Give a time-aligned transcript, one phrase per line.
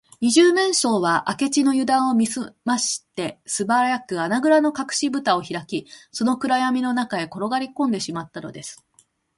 [0.19, 8.83] 二十面相は明智のゆだんを見すまして、すばやく穴ぐらのかくしぶたをひらき、その暗やみの中へころがりこんでしまったのです